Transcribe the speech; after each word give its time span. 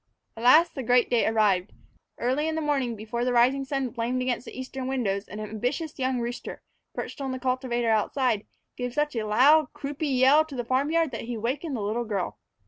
At 0.35 0.41
last 0.43 0.73
the 0.73 0.81
great 0.81 1.11
day 1.11 1.27
arrived. 1.27 1.73
Early 2.17 2.47
in 2.47 2.55
the 2.55 2.59
morning, 2.61 2.95
before 2.95 3.23
the 3.23 3.33
rising 3.33 3.65
sun 3.65 3.93
flamed 3.93 4.19
against 4.23 4.45
the 4.45 4.59
eastern 4.59 4.87
windows, 4.87 5.27
an 5.27 5.39
ambitious 5.39 5.99
young 5.99 6.19
rooster, 6.19 6.63
perched 6.95 7.21
on 7.21 7.31
the 7.33 7.37
cultivator 7.37 7.91
outside, 7.91 8.47
gave 8.75 8.95
such 8.95 9.15
a 9.15 9.27
loud, 9.27 9.71
croupy 9.73 10.23
call 10.23 10.43
to 10.45 10.55
the 10.55 10.65
farm 10.65 10.89
yard 10.89 11.11
that 11.11 11.25
he 11.25 11.35
awakened 11.35 11.75
the 11.75 11.81
little 11.83 12.03
girl. 12.05 12.39